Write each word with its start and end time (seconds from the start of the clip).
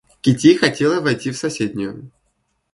Кити 0.23 0.55
хотела 0.55 0.99
войти 0.99 1.29
в 1.29 1.37
соседнюю. 1.37 2.09